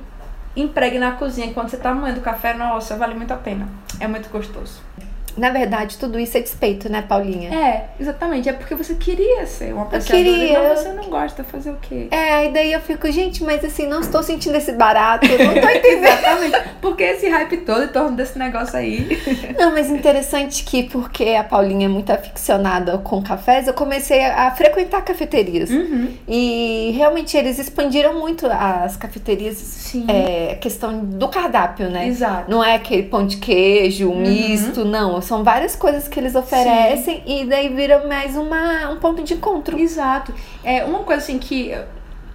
[0.55, 3.67] empregue na cozinha quando você tá moendo café, nossa, vale muito a pena.
[3.99, 4.88] É muito gostoso.
[5.37, 7.53] Na verdade, tudo isso é despeito, né, Paulinha?
[7.53, 8.49] É, exatamente.
[8.49, 10.17] É porque você queria ser uma pessoa.
[10.17, 10.59] Queria.
[10.59, 12.07] Mas você não gosta de fazer o quê?
[12.11, 15.69] É, e daí eu fico, gente, mas assim, não estou sentindo esse barato, não tô
[15.69, 16.03] entendendo.
[16.03, 16.57] exatamente.
[16.81, 19.19] Porque esse hype todo em torno desse negócio aí.
[19.57, 24.51] não, mas interessante que, porque a Paulinha é muito aficionada com cafés, eu comecei a
[24.51, 25.69] frequentar cafeterias.
[25.69, 26.13] Uhum.
[26.27, 29.57] E realmente eles expandiram muito as cafeterias.
[29.57, 30.05] Sim.
[30.07, 32.07] É, questão do cardápio, né?
[32.07, 32.49] Exato.
[32.49, 34.21] Não é aquele pão de queijo, uhum.
[34.21, 37.41] misto, não são várias coisas que eles oferecem Sim.
[37.41, 39.77] e daí vira mais uma, um ponto de encontro.
[39.77, 40.33] Exato.
[40.63, 41.71] É uma coisa assim que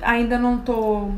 [0.00, 1.10] ainda não tô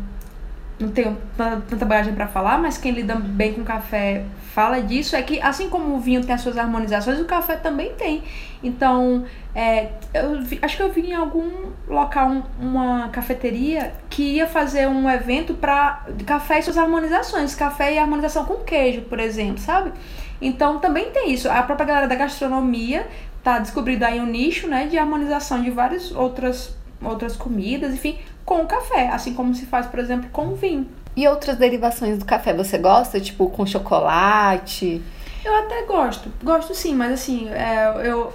[0.79, 5.23] não tenho tanta bagagem para falar, mas quem lida bem com café fala disso, é
[5.23, 8.23] que assim como o vinho tem as suas harmonizações, o café também tem.
[8.63, 11.51] Então, é, eu vi, acho que eu vi em algum
[11.89, 17.95] local um, uma cafeteria que ia fazer um evento para café e suas harmonizações, café
[17.95, 19.93] e harmonização com queijo, por exemplo, sabe?
[20.41, 21.49] Então também tem isso.
[21.51, 23.07] A própria galera da gastronomia
[23.43, 28.63] tá descobrindo aí um nicho, né, de harmonização de várias outras outras comidas, enfim, com
[28.63, 30.89] o café, assim como se faz, por exemplo, com o vinho.
[31.15, 35.03] E outras derivações do café você gosta, tipo com chocolate?
[35.45, 38.33] Eu até gosto, gosto sim, mas assim, é, eu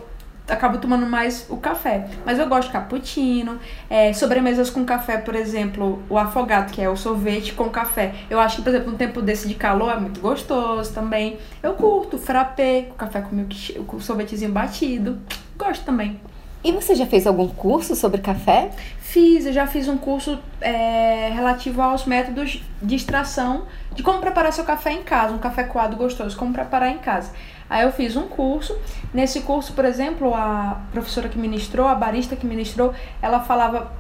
[0.48, 2.08] acabo tomando mais o café.
[2.26, 6.90] Mas eu gosto de cappuccino, é, sobremesas com café, por exemplo, o afogado, que é
[6.90, 8.14] o sorvete com café.
[8.30, 11.38] Eu acho que, por exemplo, um tempo desse de calor é muito gostoso também.
[11.62, 15.20] Eu curto frappé, com café com, milk, com sorvetezinho batido.
[15.58, 16.20] Gosto também.
[16.64, 18.70] E você já fez algum curso sobre café?
[19.00, 24.54] Fiz, eu já fiz um curso é, relativo aos métodos de extração, de como preparar
[24.54, 27.32] seu café em casa, um café coado gostoso, como preparar em casa.
[27.72, 28.78] Aí eu fiz um curso.
[29.14, 33.94] Nesse curso, por exemplo, a professora que ministrou, a barista que ministrou, ela falava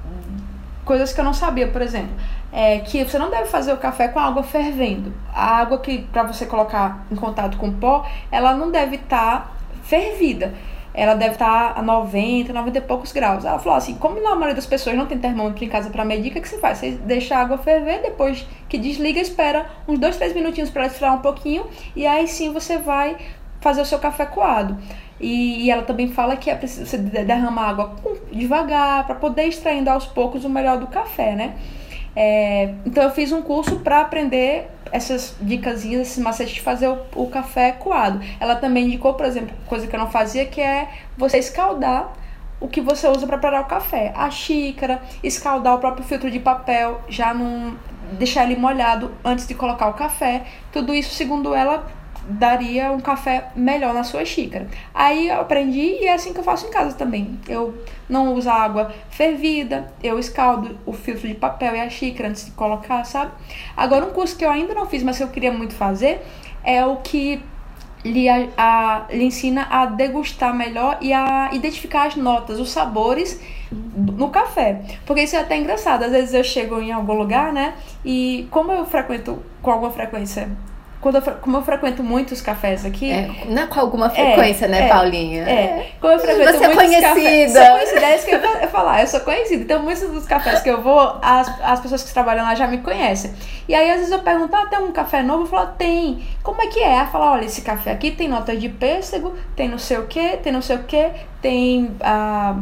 [0.83, 2.13] coisas que eu não sabia, por exemplo,
[2.51, 5.13] é que você não deve fazer o café com água fervendo.
[5.33, 9.39] A água que para você colocar em contato com o pó, ela não deve estar
[9.39, 9.51] tá
[9.83, 10.53] fervida
[10.93, 13.45] ela deve estar tá a 90, 90 e poucos graus.
[13.45, 16.29] Ela falou assim: como na maioria das pessoas não tem termômetro em casa para medir,
[16.29, 16.79] o que, que você faz?
[16.79, 21.15] Você deixa a água ferver, depois que desliga, espera uns 2, 3 minutinhos para esfriar
[21.15, 23.17] um pouquinho, e aí sim você vai
[23.61, 24.77] fazer o seu café coado.
[25.19, 27.95] E, e ela também fala que é preciso você derramar água
[28.31, 31.55] devagar para poder extraindo aos poucos o melhor do café, né?
[32.13, 36.97] É, então eu fiz um curso para aprender essas dicas, esses macetes de fazer o,
[37.15, 38.19] o, café coado.
[38.39, 42.11] Ela também indicou, por exemplo, coisa que eu não fazia, que é você escaldar
[42.59, 44.11] o que você usa para preparar o café.
[44.15, 47.77] A xícara, escaldar o próprio filtro de papel, já não
[48.13, 50.43] deixar ele molhado antes de colocar o café.
[50.71, 51.87] Tudo isso, segundo ela,
[52.27, 54.67] daria um café melhor na sua xícara.
[54.93, 57.39] Aí eu aprendi e é assim que eu faço em casa também.
[57.47, 57.73] Eu
[58.07, 62.51] não uso água fervida, eu escaldo o filtro de papel e a xícara antes de
[62.51, 63.31] colocar, sabe?
[63.75, 66.21] Agora, um curso que eu ainda não fiz, mas que eu queria muito fazer,
[66.63, 67.41] é o que
[68.03, 73.39] lhe, a, a, lhe ensina a degustar melhor e a identificar as notas, os sabores
[73.71, 74.81] no café.
[75.05, 76.03] Porque isso é até engraçado.
[76.03, 77.75] Às vezes eu chego em algum lugar, né?
[78.03, 80.49] E como eu frequento com alguma frequência
[81.01, 83.11] quando eu, como eu frequento muitos cafés aqui.
[83.11, 85.43] É, não é com alguma frequência, é, né, é, Paulinha?
[85.43, 85.91] É.
[85.99, 87.07] Como eu frequento Você é muitos conhecida.
[87.07, 88.05] Cafés, sou conhecida.
[88.05, 89.63] É isso que eu, eu falar, eu sou conhecida.
[89.63, 92.77] Então, muitos dos cafés que eu vou, as, as pessoas que trabalham lá já me
[92.77, 93.33] conhecem.
[93.67, 95.43] E aí, às vezes, eu pergunto, ah, tem um café novo?
[95.43, 96.23] Eu falo, tem.
[96.43, 96.91] Como é que é?
[96.93, 100.37] Ela fala, olha, esse café aqui tem notas de pêssego, tem não sei o que,
[100.37, 101.09] tem não sei o que,
[101.41, 101.95] tem.
[101.99, 102.55] Ah,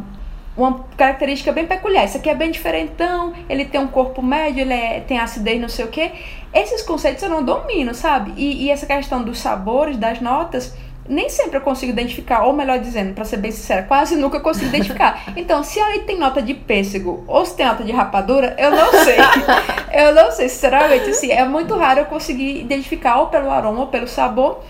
[0.63, 2.05] uma característica bem peculiar.
[2.05, 5.69] Esse aqui é bem diferentão, ele tem um corpo médio, ele é, tem acidez, não
[5.69, 6.11] sei o que.
[6.53, 8.33] Esses conceitos eu não domino, sabe?
[8.35, 10.75] E, e essa questão dos sabores, das notas,
[11.09, 14.67] nem sempre eu consigo identificar, ou melhor dizendo, para ser bem sincera, quase nunca consigo
[14.67, 15.23] identificar.
[15.35, 18.91] Então, se ali tem nota de pêssego ou se tem nota de rapadura, eu não
[18.91, 19.17] sei.
[19.93, 23.87] eu não sei, sinceramente, assim, é muito raro eu conseguir identificar ou pelo aroma ou
[23.87, 24.61] pelo sabor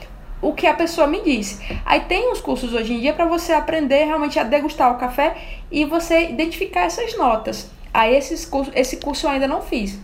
[0.41, 1.59] o que a pessoa me disse.
[1.85, 5.35] Aí tem uns cursos hoje em dia para você aprender realmente a degustar o café
[5.71, 7.69] e você identificar essas notas.
[7.93, 9.99] Aí esses cursos, esse curso eu ainda não fiz.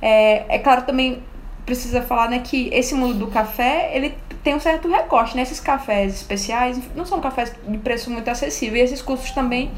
[0.00, 1.22] É, é claro também
[1.64, 5.42] precisa falar né, que esse mundo do café ele tem um certo recorte, né?
[5.42, 9.72] Esses cafés especiais não são cafés de preço muito acessível e esses cursos também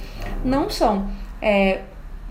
[0.44, 1.09] não são.
[1.40, 1.82] É,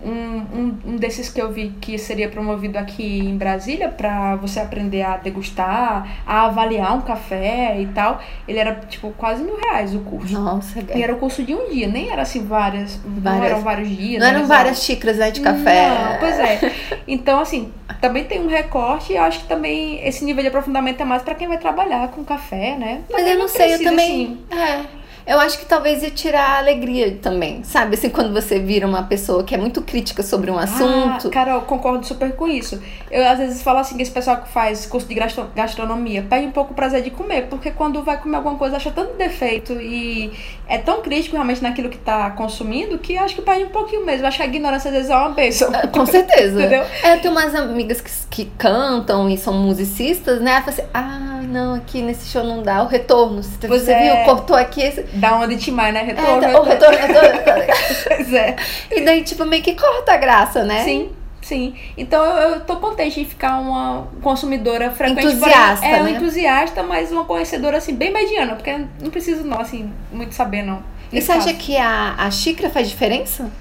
[0.06, 4.60] um, um, um desses que eu vi que seria promovido aqui em Brasília para você
[4.60, 8.22] aprender a degustar, a avaliar um café e tal.
[8.48, 10.34] Ele era tipo quase mil reais o curso.
[10.34, 13.00] Nossa, E era o curso de um dia, nem era assim várias.
[13.04, 14.20] várias não eram vários dias.
[14.20, 15.90] Não eram várias xícaras né, de café.
[15.90, 16.72] Não, pois é.
[17.08, 21.02] Então, assim, também tem um recorte e eu acho que também esse nível de aprofundamento
[21.02, 23.02] é mais para quem vai trabalhar com café, né?
[23.12, 24.40] Mas eu não, sei, eu também.
[24.52, 27.96] Assim, é eu acho que talvez ia tirar a alegria também, sabe?
[27.96, 31.28] Assim, quando você vira uma pessoa que é muito crítica sobre um assunto.
[31.28, 32.82] Ah, cara, eu concordo super com isso.
[33.10, 36.52] Eu às vezes falo assim que esse pessoal que faz curso de gastronomia perde um
[36.52, 40.32] pouco o prazer de comer, porque quando vai comer alguma coisa acha tanto defeito e
[40.68, 44.26] é tão crítico realmente naquilo que tá consumindo que acho que perde um pouquinho mesmo.
[44.26, 45.74] Acho que a ignorância às vezes é uma bênção.
[45.74, 46.60] É, com certeza.
[46.60, 46.84] Entendeu?
[47.04, 50.52] É, eu tenho umas amigas que, que cantam e são musicistas, né?
[50.52, 53.42] Ela fala assim, ah, não, aqui nesse show não dá o retorno.
[53.44, 54.16] Você, você é.
[54.16, 54.26] viu?
[54.26, 54.82] Cortou aqui.
[54.82, 55.04] Esse...
[55.14, 56.02] Dá uma de Timar, né?
[56.02, 56.44] Retorno.
[56.44, 56.60] É, retorno.
[56.60, 57.40] O retorno, retorno.
[58.08, 58.56] pois é.
[58.92, 60.84] E daí, tipo, meio que corta a graça, né?
[60.84, 61.10] Sim.
[61.46, 61.76] Sim.
[61.96, 65.28] Então eu, eu tô contente em ficar uma consumidora frequente.
[65.28, 65.86] Entusiasta.
[65.86, 66.12] É, né?
[66.14, 70.82] entusiasta, mas uma conhecedora assim, bem mediana, porque não preciso, não, assim, muito saber, não.
[71.14, 73.52] E você acha que a, a xícara faz diferença?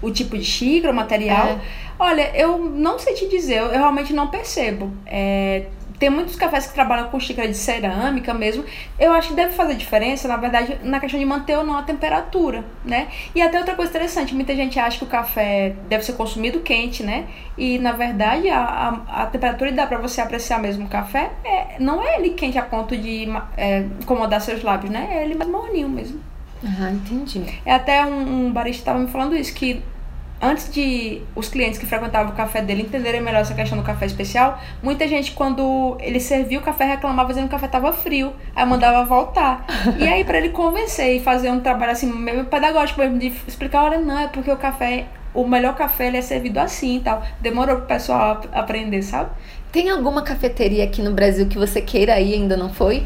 [0.00, 1.48] O tipo de xícara, o material?
[1.48, 1.60] É.
[1.98, 4.92] Olha, eu não sei te dizer, eu, eu realmente não percebo.
[5.04, 5.64] É,
[6.04, 8.62] tem muitos cafés que trabalham com xícara de cerâmica mesmo.
[8.98, 11.82] Eu acho que deve fazer diferença, na verdade, na questão de manter ou não a
[11.82, 13.08] temperatura, né?
[13.34, 17.02] E até outra coisa interessante, muita gente acha que o café deve ser consumido quente,
[17.02, 17.24] né?
[17.56, 21.30] E na verdade a, a, a temperatura que dá para você apreciar mesmo o café
[21.42, 25.08] é, não é ele quente a ponto de é, incomodar seus lábios, né?
[25.10, 26.20] É ele mais morninho mesmo.
[26.62, 27.44] Ah, entendi.
[27.64, 29.82] É até um, um barista estava me falando isso, que
[30.40, 34.06] antes de os clientes que frequentavam o café dele entenderem melhor essa questão do café
[34.06, 38.32] especial, muita gente, quando ele serviu o café, reclamava dizendo que o café estava frio.
[38.54, 39.66] Aí mandava voltar.
[39.98, 43.84] e aí, para ele convencer e fazer um trabalho assim, meio pedagógico mesmo, de explicar:
[43.84, 47.22] olha, não, é porque o café, o melhor café, ele é servido assim e tal.
[47.40, 49.30] Demorou pro pessoal aprender, sabe?
[49.72, 53.04] Tem alguma cafeteria aqui no Brasil que você queira ir e ainda não foi?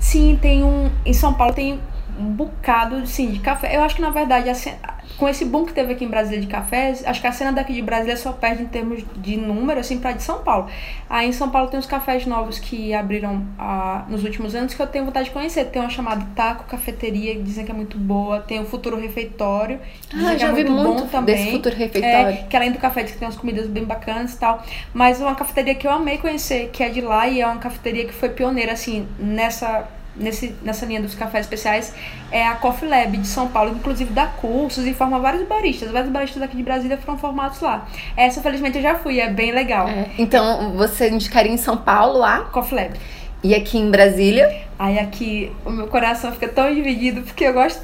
[0.00, 0.90] Sim, tem um.
[1.06, 1.80] Em São Paulo tem
[2.18, 3.76] um bocado sim, de café.
[3.76, 4.72] Eu acho que na verdade assim,
[5.16, 7.72] com esse boom que teve aqui em Brasília de cafés, acho que a cena daqui
[7.72, 10.68] de Brasília só perde em termos de número, assim, pra de São Paulo.
[11.08, 14.82] Aí em São Paulo tem uns cafés novos que abriram ah, nos últimos anos que
[14.82, 15.66] eu tenho vontade de conhecer.
[15.66, 18.40] Tem uma chamada Taco Cafeteria, que dizem que é muito boa.
[18.40, 21.36] Tem o Futuro Refeitório, que ah, já é muito, muito bom também.
[21.36, 22.28] Desse Futuro Refeitório.
[22.28, 24.64] É, que além do café diz que tem umas comidas bem bacanas e tal.
[24.92, 28.04] Mas uma cafeteria que eu amei conhecer, que é de lá e é uma cafeteria
[28.04, 31.94] que foi pioneira, assim, nessa nesse, nessa linha dos cafés especiais
[32.30, 35.90] é a Coffee Lab de São Paulo, que inclusive dá cursos e forma vários baristas.
[35.90, 37.86] Vários baristas aqui de Brasília foram formados lá.
[38.16, 39.88] Essa, felizmente, eu já fui, é bem legal.
[39.88, 40.10] É.
[40.18, 42.94] Então, você indicaria em São Paulo a Coffee Lab.
[43.42, 44.62] E aqui em Brasília?
[44.78, 47.82] Aí aqui o meu coração fica tão dividido porque eu gosto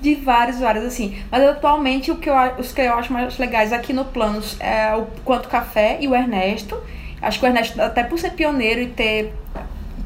[0.00, 1.16] de vários, vários assim.
[1.30, 4.94] Mas atualmente o que eu, os que eu acho mais legais aqui no Planos é
[4.94, 6.78] o Quanto Café e o Ernesto.
[7.20, 9.32] Acho que o Ernesto, até por ser pioneiro e ter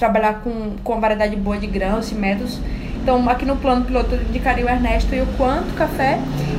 [0.03, 2.59] trabalhar com, com uma variedade boa de grãos e métodos.
[3.01, 6.19] Então, aqui no plano piloto, eu indicaria o Ernesto e o Quanto Café.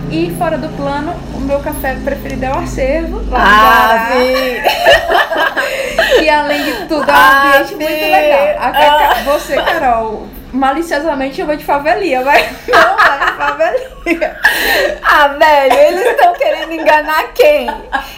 [0.10, 4.10] E fora do plano, o meu café preferido é o Acervo, lá ah,
[6.21, 8.56] E além de tudo, é um ah, ambiente muito legal.
[8.60, 14.37] A, a, você, Carol, maliciosamente chamou de favelia, mas não é favelia.
[15.01, 17.67] Ah, velho, eles estão querendo enganar quem?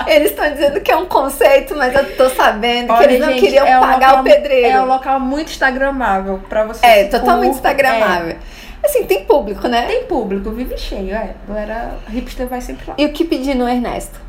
[0.05, 3.29] Eles estão dizendo que é um conceito, mas eu tô sabendo Olha, que eles não
[3.29, 4.77] gente, queriam é pagar local, o pedreiro.
[4.77, 6.85] É um local muito instagramável pra você.
[6.85, 8.31] É, totalmente instagramável.
[8.31, 8.85] É.
[8.85, 9.87] Assim, tem público, né?
[9.87, 11.33] Tem público, vive cheio, é.
[11.55, 12.95] Era hipster vai sempre lá.
[12.97, 14.19] E o que pedir no Ernesto?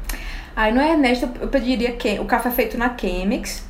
[0.55, 3.66] Aí no Ernesto eu pediria que, o café feito na Chemex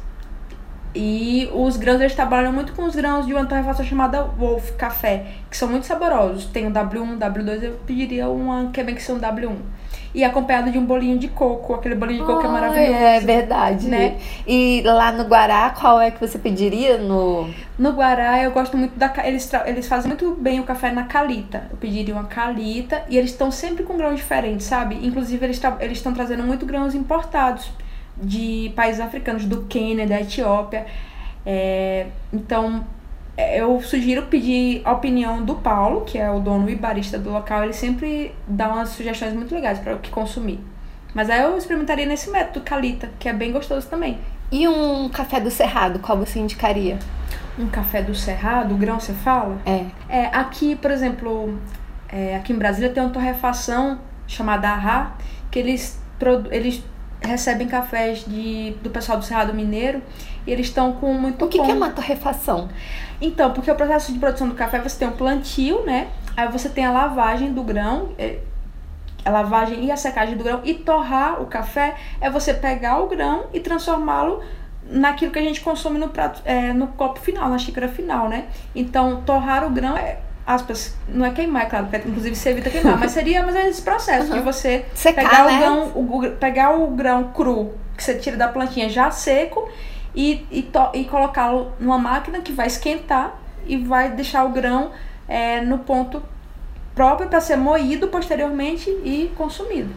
[0.97, 5.27] E os grãos, eles trabalham muito com os grãos de uma torrefação chamada Wolf Café,
[5.51, 6.47] que são muito saborosos.
[6.47, 9.57] Tem o W1, W2, eu pediria uma um W1.
[10.15, 12.93] E acompanhado de um bolinho de coco, aquele bolinho de coco que é Oh, maravilhoso.
[12.95, 13.87] É verdade.
[13.89, 14.17] né?
[14.47, 17.51] E lá no Guará, qual é que você pediria no.
[17.79, 19.13] No Guará, eu gosto muito da.
[19.25, 21.65] Eles, eles fazem muito bem o café na calita.
[21.71, 24.99] Eu pediria uma calita e eles estão sempre com grãos diferentes, sabe?
[25.07, 27.69] Inclusive, eles tra- eles estão trazendo muito grãos importados
[28.17, 30.87] de países africanos, do Quênia, da Etiópia.
[31.45, 32.85] É, então,
[33.37, 37.31] é, eu sugiro pedir a opinião do Paulo, que é o dono e barista do
[37.31, 37.65] local.
[37.65, 40.59] Ele sempre dá umas sugestões muito legais para o que consumir.
[41.15, 44.19] Mas aí eu experimentaria nesse método calita, que é bem gostoso também.
[44.51, 46.99] E um café do Cerrado, qual você indicaria?
[47.59, 49.59] Um café do Cerrado, o grão você fala?
[49.67, 49.87] É.
[50.09, 51.59] É, aqui, por exemplo,
[52.09, 55.17] é, aqui em Brasília tem uma torrefação chamada Arra,
[55.51, 56.01] que eles,
[56.51, 56.83] eles
[57.27, 60.03] recebem cafés de, do pessoal do Cerrado Mineiro
[60.47, 62.69] e eles estão com muito O que, que é uma torrefação?
[63.21, 66.09] Então, porque o processo de produção do café, você tem um plantio, né?
[66.37, 68.39] Aí você tem a lavagem do grão, é,
[69.25, 70.61] a lavagem e a secagem do grão.
[70.65, 74.43] E torrar o café é você pegar o grão e transformá-lo
[74.89, 78.47] naquilo que a gente consome no prato, é, no copo final, na xícara final, né?
[78.75, 82.71] Então, torrar o grão é, aspas, não é queimar, é claro, porque inclusive você evita
[82.71, 84.45] queimar, mas seria mais menos esse processo de Uhum.
[84.45, 85.53] você Secar, pegar né?
[85.53, 89.69] o grão, o, pegar o grão cru que você tira da plantinha já seco
[90.15, 94.91] e, e, e colocá-lo numa máquina que vai esquentar e vai deixar o grão
[95.27, 96.23] é, no ponto
[96.95, 99.93] próprio para ser moído posteriormente e consumido.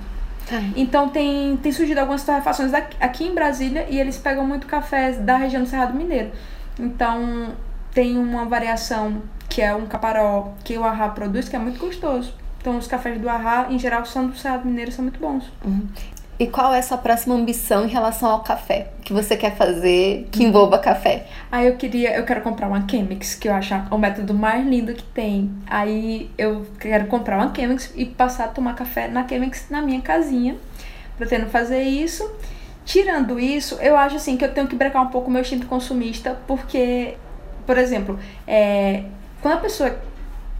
[0.49, 0.61] Tá.
[0.75, 5.17] Então tem, tem surgido algumas torrefações aqui, aqui em Brasília e eles pegam muito cafés
[5.17, 6.31] da região do Cerrado Mineiro.
[6.79, 7.53] Então
[7.93, 12.33] tem uma variação que é um caparó que o Arra produz que é muito gostoso.
[12.61, 15.51] Então os cafés do Arra, em geral, são do Cerrado Mineiro, são muito bons.
[16.37, 18.91] E qual é a sua próxima ambição em relação ao café?
[18.99, 21.25] O que você quer fazer que envolva café?
[21.51, 24.93] Aí eu queria, eu quero comprar uma Chemex, que eu acho o método mais lindo
[24.93, 25.51] que tem.
[25.67, 29.99] Aí eu quero comprar uma Chemex e passar a tomar café na Chemex na minha
[29.99, 30.55] casinha.
[31.17, 32.29] Pretendo fazer isso.
[32.85, 35.67] Tirando isso, eu acho assim que eu tenho que brecar um pouco o meu instinto
[35.67, 37.17] consumista, porque,
[37.65, 39.03] por exemplo, é,
[39.41, 39.97] quando a pessoa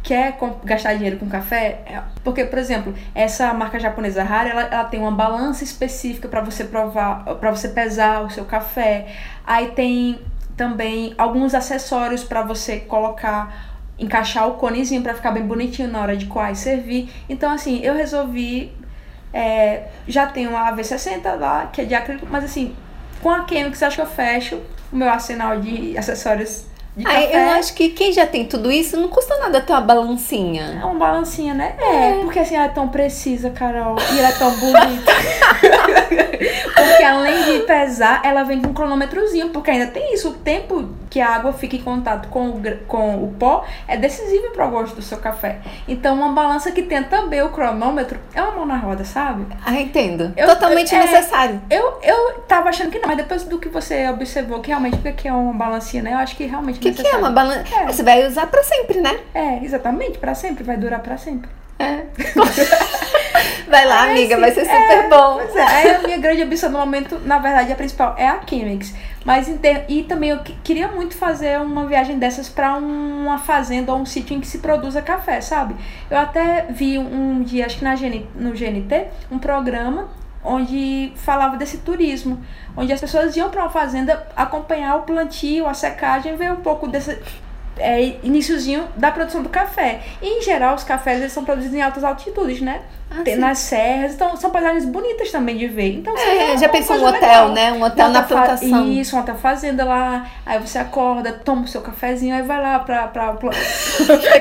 [0.02, 4.84] quer gastar dinheiro com café, é- porque, por exemplo, essa marca japonesa Rara, ela, ela
[4.86, 9.08] tem uma balança específica para você provar, para você pesar o seu café.
[9.46, 10.20] Aí tem
[10.56, 16.16] também alguns acessórios para você colocar, encaixar o conezinho para ficar bem bonitinho na hora
[16.16, 17.10] de coar e servir.
[17.28, 18.72] Então, assim, eu resolvi.
[19.32, 22.76] é, já tenho a V60 lá, que é de acrílico, mas assim,
[23.22, 24.60] com a Chemix acho que eu fecho
[24.92, 26.66] o meu arsenal de acessórios
[27.00, 27.36] de café.
[27.36, 30.80] eu acho que quem já tem tudo isso não custa nada ter uma balancinha.
[30.82, 31.76] É uma balancinha, né?
[31.80, 33.96] É, porque assim, ela é tão precisa, Carol.
[34.14, 35.12] E ela é tão bonita.
[36.76, 39.50] porque além de pesar, ela vem com um cronômetrozinho.
[39.50, 40.30] Porque ainda tem isso.
[40.30, 44.52] O tempo que a água fica em contato com o, com o pó é decisivo
[44.52, 45.60] para o gosto do seu café.
[45.88, 49.48] Então, uma balança que tem também o cronômetro é uma mão na roda, sabe?
[49.66, 50.32] Ah, entendo.
[50.38, 51.62] Eu- Totalmente é- necessário.
[51.70, 55.14] Eu, eu tava achando que não, mas depois do que você observou, que realmente o
[55.14, 56.14] que é uma balancinha, né?
[56.14, 57.64] Eu acho que realmente O que, que é uma balança?
[57.76, 57.86] É.
[57.88, 59.20] Você vai usar pra sempre, né?
[59.34, 61.50] É, exatamente, pra sempre, vai durar pra sempre.
[61.80, 62.04] É.
[63.68, 65.36] Vai lá, É, amiga, sim, vai ser é, super bom.
[65.36, 68.40] Pois é, aí a minha grande ambição no momento, na verdade, a principal é a
[68.48, 68.94] Chemex.
[69.26, 69.48] Mas
[69.88, 74.06] e também eu que- queria muito fazer uma viagem dessas pra uma fazenda ou um
[74.06, 75.76] sítio em que se produza café, sabe?
[76.10, 80.08] Eu até vi um, dia, acho que na GN, no GNT, um programa
[80.44, 82.40] onde falava desse turismo,
[82.76, 86.88] onde as pessoas iam pra uma fazenda acompanhar o plantio, a secagem, ver um pouco
[86.88, 87.20] desse
[87.80, 90.02] é, iniciozinho da produção do café.
[90.22, 92.82] E, em geral, os cafés eles são produzidos em altas altitudes, né?
[93.12, 95.96] Ah, Tem nas serras, então são paisagens bonitas também de ver.
[95.96, 97.52] Então, É, já uma pensou um hotel, legal.
[97.54, 97.72] né?
[97.74, 98.88] Um hotel na fa- plantação.
[98.88, 100.28] Isso, um hotel fazenda lá.
[100.46, 103.50] Aí você acorda, toma o seu cafezinho, aí vai lá pra, pra, pla-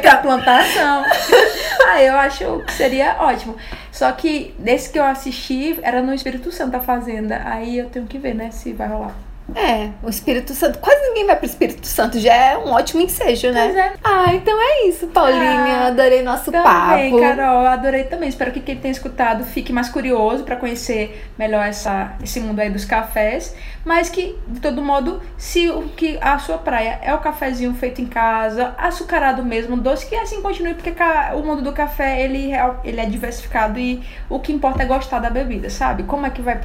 [0.02, 1.02] pra plantação.
[1.88, 3.56] aí eu acho que seria ótimo.
[3.90, 7.40] Só que desse que eu assisti, era no Espírito Santo a fazenda.
[7.46, 9.14] Aí eu tenho que ver, né, se vai rolar.
[9.54, 10.78] É, o Espírito Santo.
[10.78, 12.18] Quase ninguém vai pro Espírito Santo.
[12.20, 13.64] Já é um ótimo ensejo, né?
[13.66, 13.92] Pois é.
[14.04, 15.76] Ah, então é isso, Paulinha.
[15.84, 17.20] Ah, Adorei nosso Também, papo.
[17.20, 18.28] Carol, adorei também.
[18.28, 22.68] Espero que quem tenha escutado fique mais curioso para conhecer melhor essa, esse mundo aí
[22.70, 23.54] dos cafés.
[23.84, 28.02] Mas que, de todo modo, se o que a sua praia é o cafezinho feito
[28.02, 30.92] em casa, açucarado mesmo, doce, que assim continue, porque
[31.34, 35.20] o mundo do café ele, é- ele é diversificado e o que importa é gostar
[35.20, 36.02] da bebida, sabe?
[36.02, 36.60] Como é que vai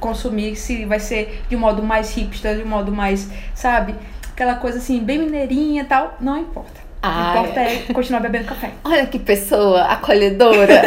[0.00, 3.94] consumir, se vai ser de um modo mais hipster, de um modo mais, sabe?
[4.32, 6.80] Aquela coisa assim, bem mineirinha e tal, não importa.
[6.80, 8.72] O Ah, que importa é continuar bebendo café.
[8.84, 10.82] Olha que pessoa acolhedora.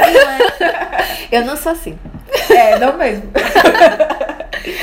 [1.32, 1.97] Eu não sou assim.
[2.49, 3.30] É, não mesmo.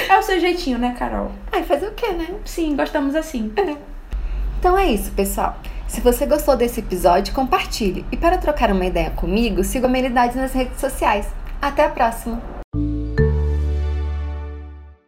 [0.08, 1.30] É o seu jeitinho, né, Carol?
[1.52, 2.26] Ai, fazer o quê, né?
[2.44, 3.52] Sim, gostamos assim.
[4.58, 5.56] Então é isso, pessoal.
[5.86, 8.04] Se você gostou desse episódio, compartilhe.
[8.10, 11.28] E para trocar uma ideia comigo, siga a Humanidade nas redes sociais.
[11.60, 12.55] Até a próxima!